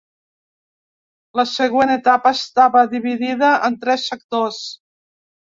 La 1.41 1.45
següent 1.49 1.93
etapa 1.97 2.33
estava 2.37 2.83
dividida 2.97 3.53
en 3.71 3.79
tres 3.85 4.11
sectors. 4.15 4.63